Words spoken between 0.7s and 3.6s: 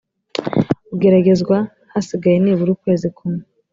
ugeragezwa hasigaye nibura ukwezi kumwe